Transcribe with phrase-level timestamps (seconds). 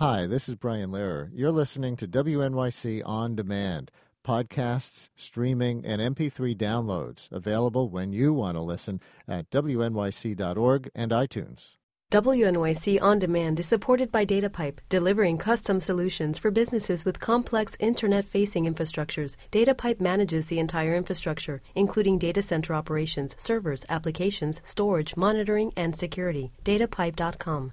[0.00, 1.28] Hi, this is Brian Lehrer.
[1.34, 3.90] You're listening to WNYC On Demand,
[4.24, 11.70] podcasts, streaming, and MP3 downloads available when you want to listen at WNYC.org and iTunes.
[12.12, 18.24] WNYC On Demand is supported by DataPipe, delivering custom solutions for businesses with complex internet
[18.24, 19.34] facing infrastructures.
[19.50, 26.52] DataPipe manages the entire infrastructure, including data center operations, servers, applications, storage, monitoring, and security.
[26.64, 27.72] DataPipe.com.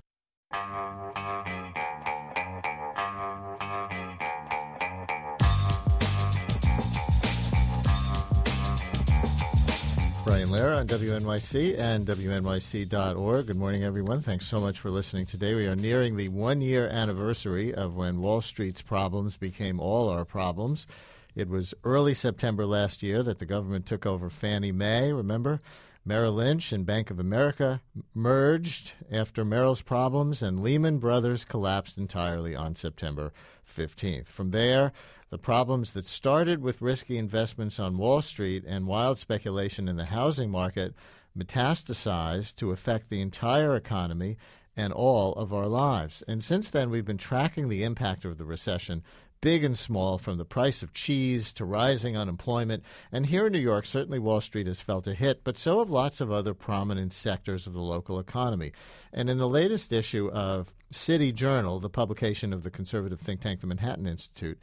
[10.25, 13.46] Brian Lehrer on WNYC and WNYC.org.
[13.46, 14.21] Good morning, everyone.
[14.21, 15.54] Thanks so much for listening today.
[15.54, 20.25] We are nearing the one year anniversary of when Wall Street's problems became all our
[20.25, 20.88] problems.
[21.36, 25.61] It was early September last year that the government took over Fannie Mae, remember?
[26.04, 27.82] Merrill Lynch and Bank of America
[28.16, 33.31] merged after Merrill's problems, and Lehman Brothers collapsed entirely on September
[33.78, 34.25] 15th.
[34.25, 34.92] From there,
[35.30, 40.05] the problems that started with risky investments on Wall Street and wild speculation in the
[40.05, 40.94] housing market
[41.38, 44.38] metastasized to affect the entire economy
[44.77, 46.23] and all of our lives.
[46.27, 49.03] And since then, we've been tracking the impact of the recession,
[49.41, 52.83] big and small, from the price of cheese to rising unemployment.
[53.11, 55.89] And here in New York, certainly Wall Street has felt a hit, but so have
[55.89, 58.73] lots of other prominent sectors of the local economy.
[59.14, 63.61] And in the latest issue of City Journal, the publication of the conservative think tank,
[63.61, 64.59] the Manhattan Institute,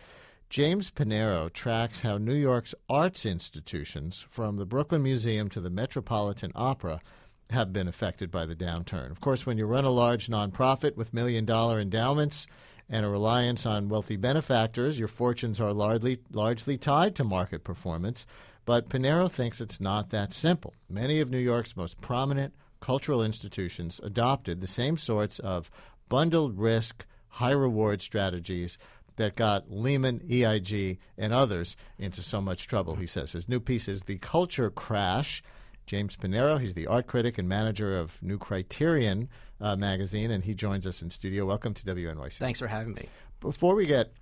[0.53, 6.53] James Panero tracks how New York's arts institutions, from the Brooklyn Museum to the Metropolitan
[6.55, 7.01] Opera,
[7.49, 9.11] have been affected by the downturn.
[9.11, 12.47] Of course, when you run a large nonprofit with million dollar endowments
[12.91, 18.27] and a reliance on wealthy benefactors, your fortunes are largely, largely tied to market performance.
[18.67, 20.75] But Panero thinks it's not that simple.
[20.87, 25.71] Many of New York's most prominent cultural institutions adopted the same sorts of
[26.11, 28.77] bundled risk, high reward strategies
[29.17, 33.33] that got Lehman, AIG, and others into so much trouble, he says.
[33.33, 35.43] His new piece is The Culture Crash.
[35.87, 39.29] James Panero, he's the art critic and manager of New Criterion
[39.61, 41.45] uh, magazine, and he joins us in studio.
[41.45, 42.35] Welcome to WNYC.
[42.35, 43.09] Thanks for having me.
[43.41, 44.13] Before we get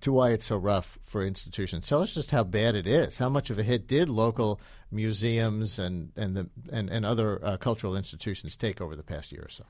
[0.00, 3.18] to why it's so rough for institutions, tell us just how bad it is.
[3.18, 4.60] How much of a hit did local
[4.90, 9.42] museums and and the, and, and other uh, cultural institutions take over the past year
[9.42, 9.64] or so?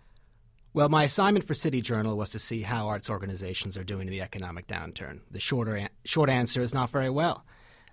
[0.73, 4.13] Well, my assignment for City Journal was to see how arts organizations are doing in
[4.13, 5.19] the economic downturn.
[5.29, 7.45] The shorter an- short answer is not very well.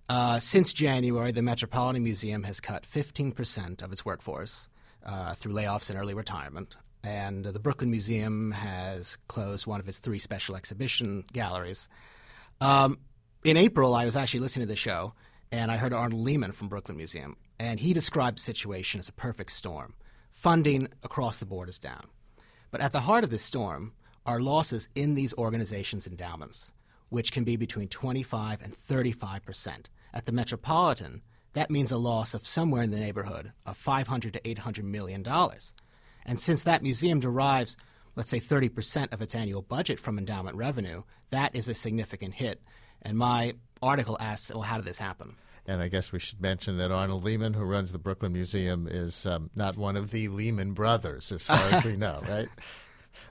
[0.07, 4.67] Uh, since January, the Metropolitan Museum has cut 15% of its workforce
[5.03, 6.75] uh, through layoffs and early retirement.
[7.03, 11.87] And the Brooklyn Museum has closed one of its three special exhibition galleries.
[12.61, 12.99] Um,
[13.43, 15.13] in April, I was actually listening to the show,
[15.51, 19.13] and I heard Arnold Lehman from Brooklyn Museum, and he described the situation as a
[19.13, 19.95] perfect storm.
[20.31, 22.01] Funding across the board is down.
[22.71, 23.93] But at the heart of this storm
[24.25, 26.73] are losses in these organizations' endowments,
[27.09, 29.89] which can be between 25 and 35 percent.
[30.13, 31.21] At the Metropolitan,
[31.53, 35.73] that means a loss of somewhere in the neighborhood of 500 to 800 million dollars.
[36.25, 37.77] And since that museum derives,
[38.15, 42.35] let's say, 30 percent of its annual budget from endowment revenue, that is a significant
[42.35, 42.61] hit.
[43.01, 45.35] And my article asks, well, how did this happen?
[45.67, 49.25] And I guess we should mention that Arnold Lehman, who runs the Brooklyn Museum, is
[49.25, 52.47] um, not one of the Lehman brothers, as far as we know, right?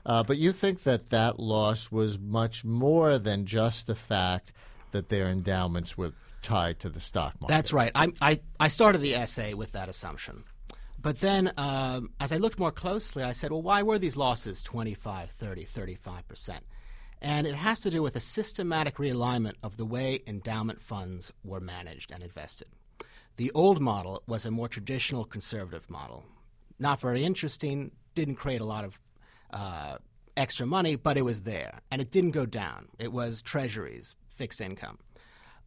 [0.05, 4.53] Uh, but you think that that loss was much more than just the fact
[4.91, 7.53] that their endowments were tied to the stock market.
[7.53, 7.91] That's right.
[7.95, 10.43] I, I, I started the essay with that assumption.
[10.99, 14.61] But then, um, as I looked more closely, I said, well, why were these losses
[14.61, 16.63] 25, 30, 35 percent?
[17.21, 21.59] And it has to do with a systematic realignment of the way endowment funds were
[21.59, 22.67] managed and invested.
[23.37, 26.25] The old model was a more traditional conservative model.
[26.79, 28.99] Not very interesting, didn't create a lot of
[29.51, 29.97] uh,
[30.35, 31.81] extra money, but it was there.
[31.91, 32.87] And it didn't go down.
[32.99, 34.99] It was treasuries, fixed income.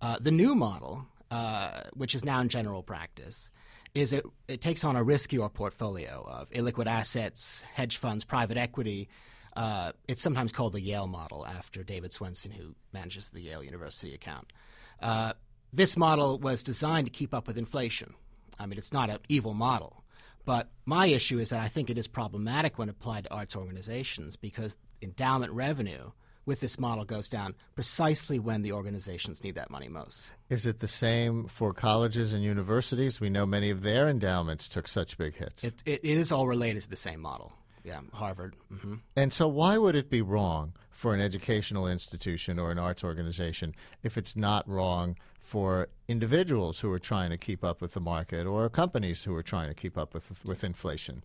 [0.01, 3.51] Uh, the new model, uh, which is now in general practice,
[3.95, 9.09] is it, it takes on a riskier portfolio of illiquid assets, hedge funds, private equity,
[9.57, 14.15] uh, it's sometimes called the Yale model after David Swensen, who manages the Yale University
[14.15, 14.53] account.
[15.01, 15.33] Uh,
[15.73, 18.15] this model was designed to keep up with inflation.
[18.59, 20.05] I mean, it's not an evil model.
[20.45, 24.37] But my issue is that I think it is problematic when applied to arts organizations
[24.37, 26.11] because endowment revenue
[26.47, 30.23] with this model goes down precisely when the organizations need that money most.
[30.49, 33.21] Is it the same for colleges and universities?
[33.21, 35.63] We know many of their endowments took such big hits.
[35.63, 37.53] it, it, it is all related to the same model
[37.85, 38.57] yeah, Harvard.
[38.73, 38.97] Mm-hmm.
[39.17, 43.75] And so, why would it be wrong for an educational institution or an arts organization
[44.03, 48.47] if it's not wrong for individuals who are trying to keep up with the market
[48.47, 51.25] or companies who are trying to keep up with with inflation?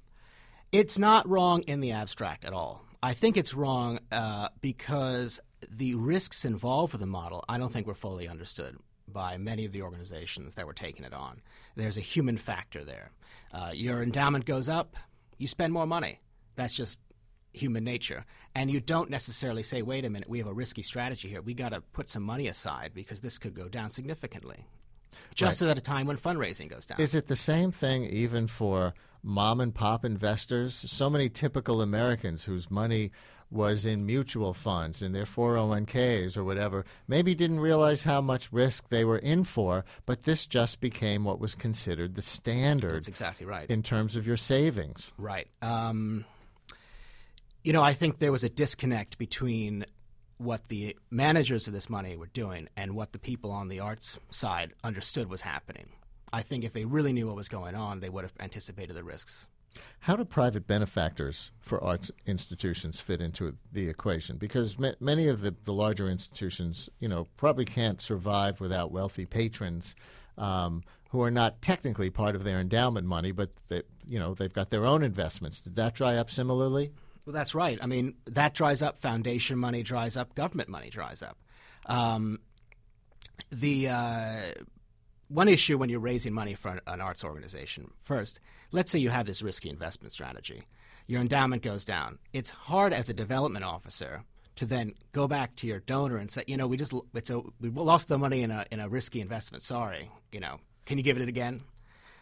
[0.72, 2.86] It's not wrong in the abstract at all.
[3.02, 7.88] I think it's wrong uh, because the risks involved with the model, I don't think
[7.88, 8.78] were fully understood
[9.08, 11.42] by many of the organizations that were taking it on.
[11.76, 13.12] There's a human factor there.
[13.54, 14.96] Uh, your endowment goes up,
[15.38, 16.20] you spend more money.
[16.56, 17.00] That's just
[17.54, 18.26] human nature.
[18.54, 21.42] And you don't necessarily say, wait a minute, we have a risky strategy here.
[21.42, 24.66] We got to put some money aside because this could go down significantly.
[25.34, 25.72] Just right.
[25.72, 27.00] at a time when fundraising goes down.
[27.00, 28.94] Is it the same thing even for
[29.24, 30.86] mom and pop investors?
[30.88, 33.12] So many typical Americans whose money
[33.52, 38.90] was in mutual funds in their 401ks or whatever, maybe didn't realize how much risk
[38.90, 42.96] they were in for, but this just became what was considered the standard.
[42.96, 43.70] That's exactly right.
[43.70, 45.14] In terms of your savings.
[45.18, 45.48] Right.
[45.62, 46.26] Um,
[47.66, 49.86] you know, I think there was a disconnect between
[50.38, 54.20] what the managers of this money were doing and what the people on the arts
[54.30, 55.90] side understood was happening.
[56.32, 59.04] I think if they really knew what was going on, they would have anticipated the
[59.04, 59.48] risks.
[60.00, 64.38] How do private benefactors for arts institutions fit into the equation?
[64.38, 69.26] Because ma- many of the, the larger institutions, you know, probably can't survive without wealthy
[69.26, 69.96] patrons
[70.38, 74.54] um, who are not technically part of their endowment money, but they, you know they've
[74.54, 75.62] got their own investments.
[75.62, 76.92] Did that dry up similarly?
[77.26, 77.80] Well, that's right.
[77.82, 79.00] I mean, that dries up.
[79.00, 80.36] Foundation money dries up.
[80.36, 81.38] Government money dries up.
[81.88, 82.40] Um,
[83.52, 84.42] the uh,
[85.28, 88.40] one issue when you're raising money for an arts organization, first,
[88.72, 90.64] let's say you have this risky investment strategy.
[91.08, 92.20] Your endowment goes down.
[92.34, 94.24] It's hard as a development officer
[94.56, 97.42] to then go back to your donor and say, you know, we just it's a,
[97.60, 99.64] we lost the money in a in a risky investment.
[99.64, 101.62] Sorry, you know, can you give it again?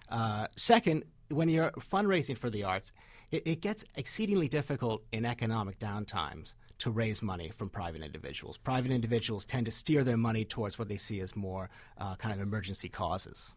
[0.10, 1.04] Uh, second,
[1.34, 2.92] when you're fundraising for the arts,
[3.32, 8.58] it, it gets exceedingly difficult in economic downtimes to raise money from private individuals.
[8.58, 12.34] Private individuals tend to steer their money towards what they see as more uh, kind
[12.34, 13.54] of emergency causes.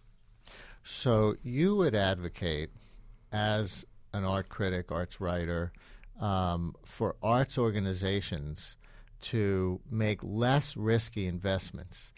[0.85, 2.71] So you would advocate,
[3.33, 5.73] as an art critic, arts writer,
[6.21, 8.77] um, for arts organizations
[9.23, 12.13] to make less risky investments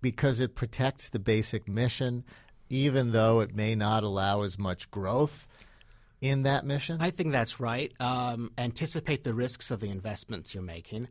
[0.00, 2.22] because it protects the basic mission,
[2.68, 5.46] even though it may not allow as much growth
[6.20, 6.98] in that mission?
[7.00, 7.92] I think that's right.
[8.00, 11.08] Um, anticipate the risks of the investments you're making.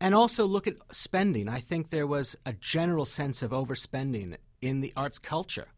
[0.00, 1.48] And also look at spending.
[1.48, 5.68] I think there was a general sense of overspending in the arts culture.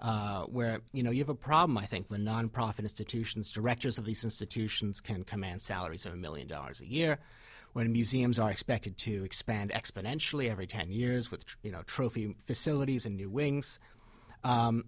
[0.00, 4.04] Uh, where you know you have a problem, I think, when nonprofit institutions, directors of
[4.04, 7.18] these institutions, can command salaries of a million dollars a year,
[7.72, 13.06] when museums are expected to expand exponentially every ten years with you know trophy facilities
[13.06, 13.78] and new wings.
[14.44, 14.84] Um,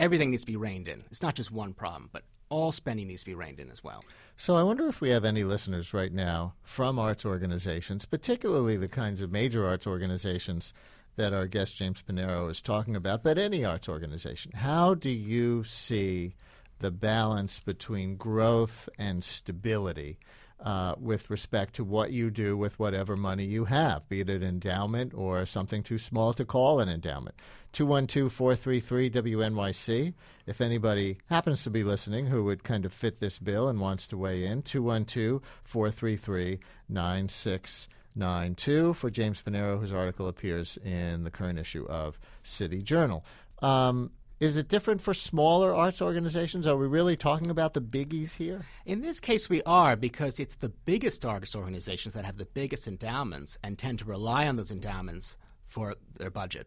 [0.00, 1.04] everything needs to be reined in.
[1.10, 4.04] It's not just one problem, but all spending needs to be reined in as well.
[4.36, 8.88] So I wonder if we have any listeners right now from arts organizations, particularly the
[8.88, 10.72] kinds of major arts organizations
[11.16, 14.52] that our guest James Panero is talking about, but any arts organization.
[14.52, 16.34] How do you see
[16.80, 20.18] the balance between growth and stability?
[20.64, 24.42] Uh, with respect to what you do with whatever money you have, be it an
[24.42, 27.34] endowment or something too small to call an endowment.
[27.72, 30.14] 212 433 WNYC.
[30.46, 34.06] If anybody happens to be listening who would kind of fit this bill and wants
[34.08, 41.58] to weigh in, 212 433 9692 for James Panero, whose article appears in the current
[41.58, 43.22] issue of City Journal.
[43.60, 44.12] Um,
[44.44, 46.66] is it different for smaller arts organizations?
[46.66, 48.66] Are we really talking about the biggies here?
[48.84, 52.86] In this case, we are because it's the biggest arts organizations that have the biggest
[52.86, 56.66] endowments and tend to rely on those endowments for their budget.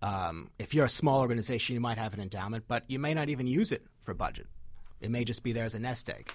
[0.00, 3.28] Um, if you're a small organization, you might have an endowment, but you may not
[3.28, 4.46] even use it for budget.
[5.00, 6.32] It may just be there as a nest egg.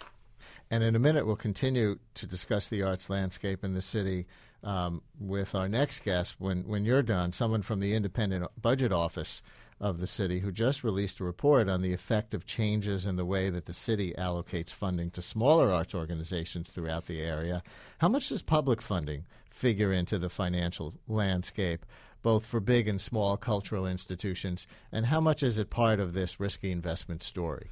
[0.70, 4.28] And in a minute, we'll continue to discuss the arts landscape in the city
[4.64, 6.36] um, with our next guest.
[6.40, 9.42] When when you're done, someone from the Independent Budget Office
[9.80, 13.26] of the city who just released a report on the effect of changes in the
[13.26, 17.62] way that the city allocates funding to smaller arts organizations throughout the area.
[18.00, 21.86] How much does public funding figure into the financial landscape,
[22.24, 26.40] both for big and small cultural institutions, and how much is it part of this
[26.40, 27.70] risky investment story?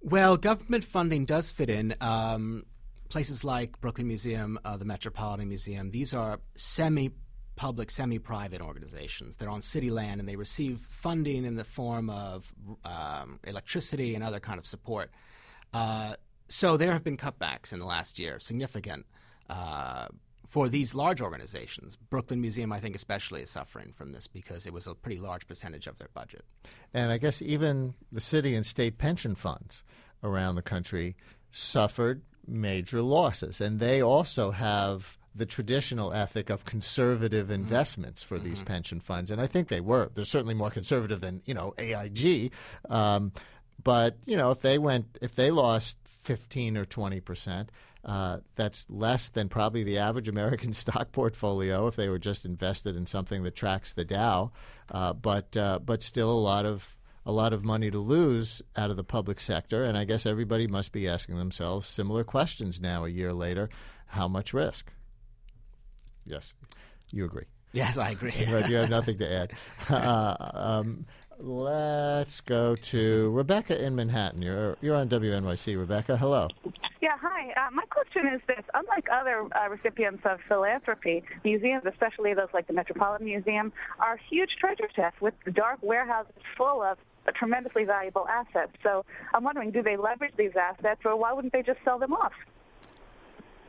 [0.00, 1.94] Well, government funding does fit in.
[2.00, 2.64] Um,
[3.08, 7.10] places like Brooklyn Museum, uh, the Metropolitan Museum, these are semi
[7.56, 9.36] public, semi private organizations.
[9.36, 12.52] They're on city land and they receive funding in the form of
[12.84, 15.10] um, electricity and other kind of support.
[15.72, 16.14] Uh,
[16.48, 19.06] so there have been cutbacks in the last year, significant.
[19.48, 20.06] Uh,
[20.46, 24.72] for these large organizations, Brooklyn Museum, I think, especially is suffering from this because it
[24.72, 26.44] was a pretty large percentage of their budget.
[26.92, 29.82] And I guess even the city and state pension funds
[30.22, 31.16] around the country
[31.50, 37.54] suffered major losses, and they also have the traditional ethic of conservative mm-hmm.
[37.54, 38.48] investments for mm-hmm.
[38.48, 40.10] these pension funds, and I think they were.
[40.14, 42.52] They're certainly more conservative than you know AIG,
[42.88, 43.32] um,
[43.82, 47.70] but you know if they went if they lost fifteen or twenty percent,
[48.04, 52.96] Uh, that's less than probably the average American stock portfolio if they were just invested
[52.96, 54.52] in something that tracks the Dow.
[54.90, 56.94] Uh, but uh, but still a lot of
[57.26, 60.66] a lot of money to lose out of the public sector, and I guess everybody
[60.66, 63.70] must be asking themselves similar questions now, a year later:
[64.06, 64.92] How much risk?
[66.26, 66.52] Yes,
[67.10, 67.44] you agree.
[67.72, 68.46] Yes, I agree.
[68.50, 69.52] right, you have nothing to add.
[69.90, 71.04] Uh, um,
[71.38, 74.40] let's go to Rebecca in Manhattan.
[74.40, 75.76] You're you're on WNYC.
[75.76, 76.48] Rebecca, hello.
[77.02, 77.52] Yeah, hi.
[77.52, 82.66] Uh, my question is this: Unlike other uh, recipients of philanthropy, museums, especially those like
[82.66, 86.96] the Metropolitan Museum, are huge treasure chests with dark warehouses full of
[87.34, 88.72] tremendously valuable assets.
[88.82, 89.04] So
[89.34, 92.32] I'm wondering, do they leverage these assets, or why wouldn't they just sell them off?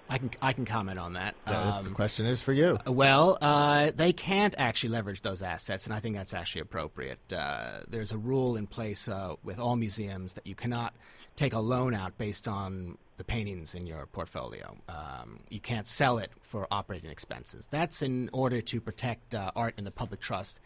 [0.09, 1.35] I can I can comment on that.
[1.47, 2.77] Um, the question is for you.
[2.85, 7.19] Well, uh, they can't actually leverage those assets, and I think that's actually appropriate.
[7.33, 10.93] Uh, there's a rule in place uh, with all museums that you cannot
[11.35, 14.75] take a loan out based on the paintings in your portfolio.
[14.89, 17.67] Um, you can't sell it for operating expenses.
[17.71, 20.59] That's in order to protect uh, art in the public trust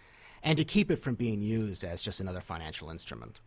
[0.44, 3.40] and to keep it from being used as just another financial instrument.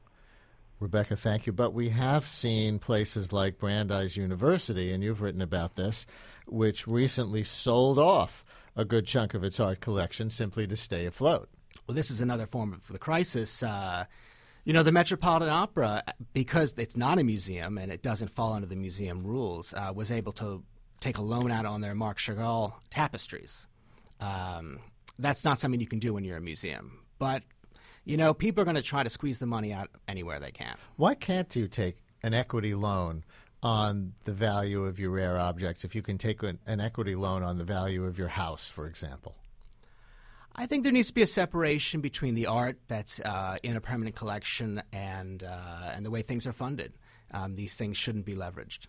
[0.82, 1.52] Rebecca, thank you.
[1.52, 6.06] But we have seen places like Brandeis University, and you've written about this,
[6.46, 11.48] which recently sold off a good chunk of its art collection simply to stay afloat.
[11.86, 13.62] Well, this is another form of the crisis.
[13.62, 14.06] Uh,
[14.64, 18.66] you know, the Metropolitan Opera, because it's not a museum and it doesn't fall under
[18.66, 20.64] the museum rules, uh, was able to
[21.00, 23.68] take a loan out on their Marc Chagall tapestries.
[24.20, 24.80] Um,
[25.18, 27.04] that's not something you can do when you're a museum.
[27.18, 27.42] But
[28.04, 30.76] you know, people are going to try to squeeze the money out anywhere they can.
[30.96, 33.24] Why can't you take an equity loan
[33.62, 37.42] on the value of your rare objects if you can take an, an equity loan
[37.42, 39.36] on the value of your house, for example?
[40.54, 43.80] I think there needs to be a separation between the art that's uh, in a
[43.80, 46.92] permanent collection and uh, and the way things are funded.
[47.30, 48.80] Um, these things shouldn't be leveraged.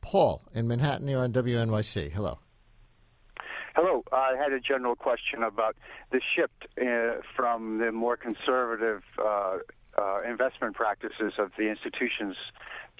[0.00, 2.10] Paul in Manhattan, you're on WNYC.
[2.12, 2.38] Hello.
[4.12, 5.76] I had a general question about
[6.10, 9.58] the shift uh, from the more conservative uh,
[9.98, 12.36] uh, investment practices of the institutions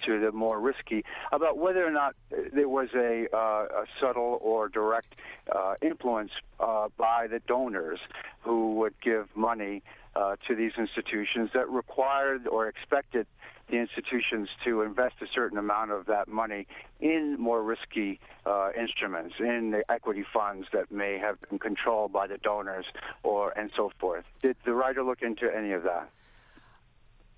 [0.05, 2.15] to the more risky about whether or not
[2.53, 5.15] there was a, uh, a subtle or direct
[5.55, 7.99] uh, influence uh, by the donors
[8.41, 9.83] who would give money
[10.15, 13.27] uh, to these institutions that required or expected
[13.71, 16.67] the institutions to invest a certain amount of that money
[17.01, 22.27] in more risky uh, instruments, in the equity funds that may have been controlled by
[22.27, 22.87] the donors,
[23.23, 24.25] or and so forth.
[24.43, 26.11] Did the writer look into any of that?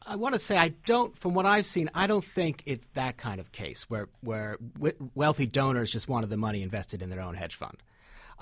[0.07, 1.17] I want to say I don't.
[1.19, 4.57] From what I've seen, I don't think it's that kind of case where where
[5.15, 7.77] wealthy donors just wanted the money invested in their own hedge fund.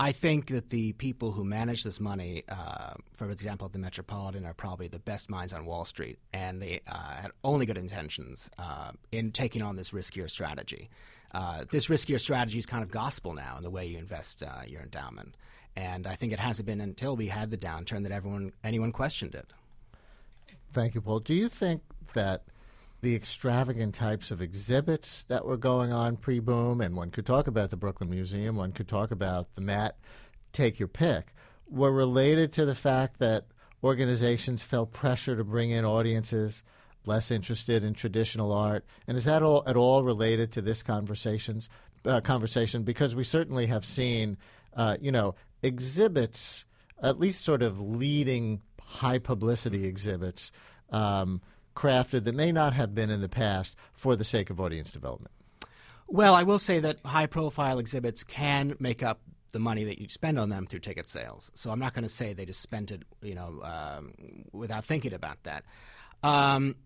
[0.00, 4.46] I think that the people who manage this money, uh, for example, at the Metropolitan,
[4.46, 8.48] are probably the best minds on Wall Street, and they uh, had only good intentions
[8.58, 10.88] uh, in taking on this riskier strategy.
[11.32, 14.62] Uh, this riskier strategy is kind of gospel now in the way you invest uh,
[14.66, 15.36] your endowment,
[15.74, 19.34] and I think it hasn't been until we had the downturn that everyone anyone questioned
[19.34, 19.52] it.
[20.72, 21.20] Thank you, Paul.
[21.20, 21.82] Do you think
[22.14, 22.44] that
[23.00, 27.46] the extravagant types of exhibits that were going on pre boom, and one could talk
[27.46, 29.98] about the Brooklyn Museum, one could talk about the Met,
[30.52, 31.34] take your pick,
[31.70, 33.46] were related to the fact that
[33.84, 36.62] organizations felt pressure to bring in audiences
[37.04, 38.84] less interested in traditional art.
[39.06, 41.68] And is that all at all related to this conversations
[42.04, 42.82] uh, conversation?
[42.82, 44.36] Because we certainly have seen,
[44.74, 46.64] uh, you know, exhibits,
[47.02, 50.50] at least sort of leading high publicity exhibits.
[50.90, 51.40] Um,
[51.78, 55.32] crafted that may not have been in the past for the sake of audience development?
[56.08, 59.20] Well, I will say that high profile exhibits can make up
[59.52, 61.50] the money that you spend on them through ticket sales.
[61.54, 64.12] So I'm not going to say they just spent it, you know, um,
[64.52, 65.64] without thinking about that.
[66.22, 66.76] Um,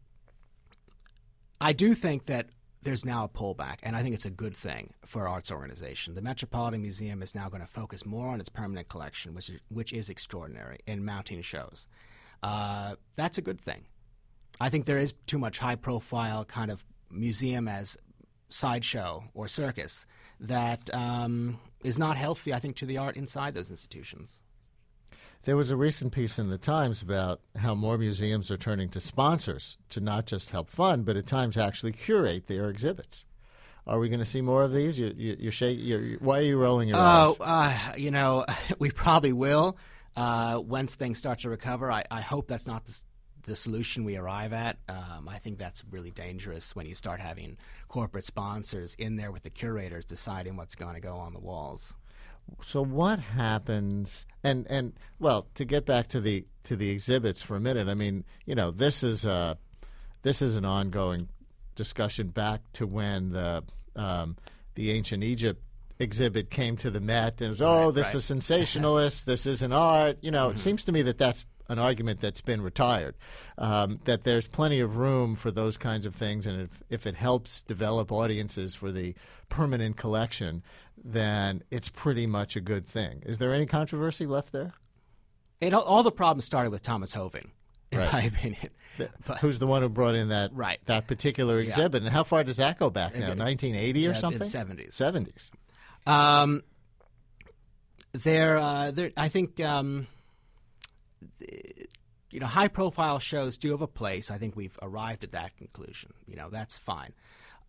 [1.60, 2.50] I do think that
[2.82, 6.14] there's now a pullback, and I think it's a good thing for arts organization.
[6.14, 9.60] The Metropolitan Museum is now going to focus more on its permanent collection, which is,
[9.68, 11.86] which is extraordinary in mounting shows.
[12.42, 13.84] Uh, that's a good thing.
[14.60, 17.96] I think there is too much high profile kind of museum as
[18.48, 20.06] sideshow or circus
[20.40, 24.40] that um, is not healthy, I think, to the art inside those institutions.
[25.44, 29.00] There was a recent piece in the Times about how more museums are turning to
[29.00, 33.24] sponsors to not just help fund, but at times actually curate their exhibits.
[33.84, 34.96] Are we going to see more of these?
[34.96, 37.90] You, you, you're shake, you're, why are you rolling your oh, eyes?
[37.90, 38.46] Uh, you know,
[38.78, 39.76] we probably will
[40.14, 41.90] uh, once things start to recover.
[41.90, 42.96] I, I hope that's not the,
[43.44, 44.78] the solution we arrive at.
[44.88, 47.56] Um, I think that's really dangerous when you start having
[47.88, 51.94] corporate sponsors in there with the curators deciding what's going to go on the walls.
[52.66, 54.26] So what happens?
[54.42, 57.88] And and well, to get back to the to the exhibits for a minute.
[57.88, 59.56] I mean, you know, this is a
[60.22, 61.28] this is an ongoing
[61.76, 63.62] discussion back to when the
[63.96, 64.36] um,
[64.74, 65.62] the ancient Egypt
[65.98, 68.14] exhibit came to the Met and it was, oh, Right, this right.
[68.16, 70.16] is sensationalist, this isn't art.
[70.20, 70.34] You Mm-hmm.
[70.34, 73.14] know, it seems to me that that's an argument that's been retired.
[73.58, 77.14] Um, that there's plenty of room for those kinds of things, and if, if it
[77.16, 79.14] helps develop audiences for the
[79.48, 80.62] permanent collection,
[81.02, 83.22] then it's pretty much a good thing.
[83.26, 84.74] Is there any controversy left there?
[85.60, 87.50] It, all- the problems started with Thomas Hoving,
[87.90, 88.12] in Right.
[88.12, 88.68] my opinion.
[89.26, 90.78] But- Who's the one who brought in that Right.
[90.84, 93.28] that particular exhibit, and how far does that go back now?
[93.28, 94.42] 1980 or Yeah, something?
[94.46, 94.90] 70s.
[94.94, 95.50] 70s.
[96.06, 96.62] Um,
[98.12, 99.12] there, uh, there.
[99.16, 100.06] I think um,
[102.30, 104.30] you know, high-profile shows do have a place.
[104.30, 106.12] I think we've arrived at that conclusion.
[106.26, 107.12] You know, that's fine.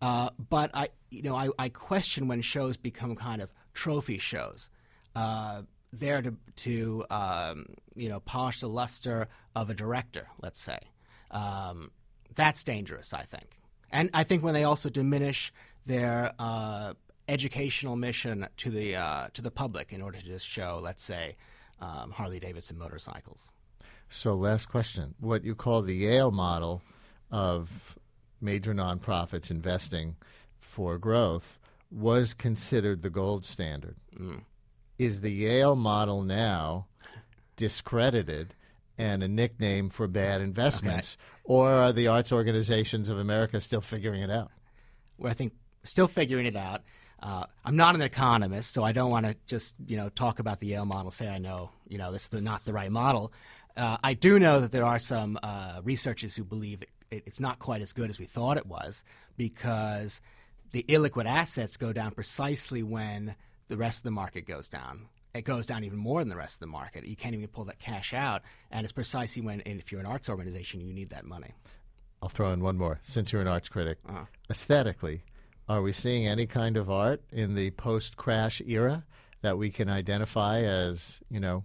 [0.00, 4.68] Uh, but I, you know, I, I question when shows become kind of trophy shows,
[5.14, 10.26] uh, there to to um, you know polish the luster of a director.
[10.42, 10.78] Let's say
[11.30, 11.90] um,
[12.34, 13.12] that's dangerous.
[13.12, 13.58] I think,
[13.92, 15.52] and I think when they also diminish
[15.86, 16.94] their uh,
[17.28, 21.36] educational mission to the uh, to the public in order to just show, let's say,
[21.80, 23.50] um, Harley Davidson motorcycles.
[24.08, 25.14] So, last question.
[25.18, 26.82] What you call the Yale model
[27.30, 27.98] of
[28.40, 30.16] major nonprofits investing
[30.58, 31.58] for growth
[31.90, 33.96] was considered the gold standard.
[34.98, 36.86] Is the Yale model now
[37.56, 38.54] discredited
[38.98, 41.16] and a nickname for bad investments?
[41.44, 44.50] Or are the arts organizations of America still figuring it out?
[45.18, 45.52] Well, I think
[45.84, 46.82] still figuring it out.
[47.24, 50.60] Uh, I'm not an economist, so I don't want to just you know talk about
[50.60, 51.10] the Yale model.
[51.10, 53.32] Say I know you know this is not the right model.
[53.76, 57.40] Uh, I do know that there are some uh, researchers who believe it, it, it's
[57.40, 59.02] not quite as good as we thought it was
[59.38, 60.20] because
[60.72, 63.34] the illiquid assets go down precisely when
[63.68, 65.06] the rest of the market goes down.
[65.34, 67.06] It goes down even more than the rest of the market.
[67.06, 70.06] You can't even pull that cash out, and it's precisely when, and if you're an
[70.06, 71.54] arts organization, you need that money.
[72.22, 73.98] I'll throw in one more since you're an arts critic.
[74.08, 74.26] Uh-huh.
[74.48, 75.22] Aesthetically,
[75.68, 79.04] are we seeing any kind of art in the post crash era
[79.42, 81.64] that we can identify as, you know,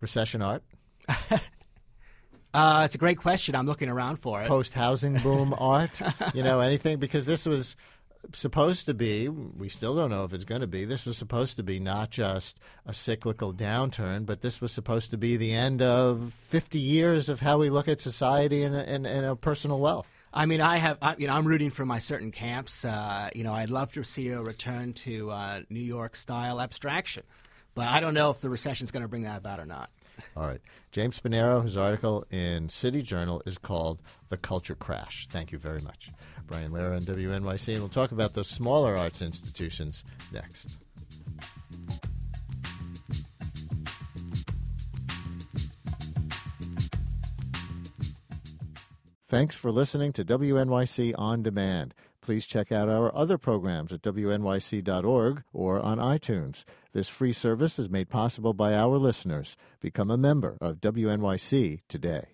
[0.00, 0.62] recession art?
[2.54, 3.56] Uh, it's a great question.
[3.56, 4.46] I'm looking around for it.
[4.46, 6.00] Post housing boom art?
[6.34, 6.98] You know, anything?
[7.00, 7.74] Because this was
[8.32, 11.56] supposed to be, we still don't know if it's going to be, this was supposed
[11.56, 15.82] to be not just a cyclical downturn, but this was supposed to be the end
[15.82, 20.06] of 50 years of how we look at society and, and, and our personal wealth.
[20.36, 22.84] I mean, I have, I, you know, I'm rooting for my certain camps.
[22.84, 27.22] Uh, you know, I'd love to see a return to uh, New York style abstraction,
[27.76, 29.90] but I don't know if the recession is going to bring that about or not.
[30.36, 30.60] All right.
[30.90, 35.28] James Panero, his article in City Journal is called The Culture Crash.
[35.30, 36.10] Thank you very much.
[36.46, 40.68] Brian Lehrer on WNYC, and we'll talk about those smaller arts institutions next.
[49.26, 51.94] Thanks for listening to WNYC On Demand.
[52.20, 56.64] Please check out our other programs at WNYC.org or on iTunes.
[56.92, 59.56] This free service is made possible by our listeners.
[59.80, 62.33] Become a member of WNYC today.